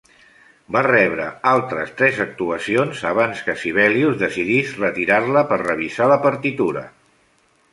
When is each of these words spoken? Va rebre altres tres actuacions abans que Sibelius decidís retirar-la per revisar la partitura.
Va 0.75 0.81
rebre 0.85 1.25
altres 1.49 1.91
tres 1.99 2.21
actuacions 2.25 3.03
abans 3.09 3.43
que 3.49 3.55
Sibelius 3.65 4.17
decidís 4.23 4.73
retirar-la 4.81 5.45
per 5.53 5.61
revisar 5.63 6.09
la 6.15 6.19
partitura. 6.29 6.85